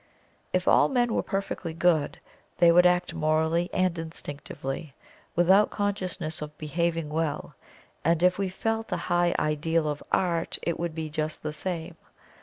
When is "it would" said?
10.63-10.95